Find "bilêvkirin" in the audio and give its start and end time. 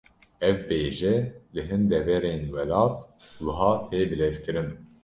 4.09-4.69